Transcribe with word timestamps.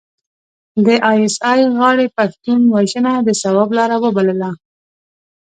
د 0.85 0.87
ای 1.09 1.17
اس 1.27 1.35
ای 1.51 1.61
غاړې 1.77 2.07
پښتون 2.17 2.61
وژنه 2.73 3.13
د 3.27 3.29
ثواب 3.41 3.69
لاره 3.77 3.97
وبلله. 4.03 4.51